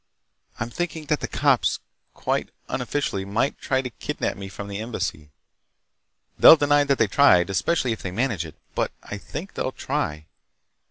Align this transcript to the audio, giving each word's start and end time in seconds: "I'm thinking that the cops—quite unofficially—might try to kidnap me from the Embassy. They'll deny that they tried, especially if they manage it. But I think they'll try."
"I'm 0.59 0.71
thinking 0.71 1.05
that 1.09 1.19
the 1.19 1.27
cops—quite 1.27 2.49
unofficially—might 2.69 3.59
try 3.59 3.83
to 3.83 3.91
kidnap 3.91 4.35
me 4.35 4.49
from 4.49 4.67
the 4.67 4.79
Embassy. 4.79 5.29
They'll 6.39 6.55
deny 6.55 6.83
that 6.85 6.97
they 6.97 7.05
tried, 7.05 7.51
especially 7.51 7.91
if 7.91 8.01
they 8.01 8.09
manage 8.09 8.43
it. 8.43 8.55
But 8.73 8.91
I 9.03 9.19
think 9.19 9.53
they'll 9.53 9.71
try." 9.71 10.25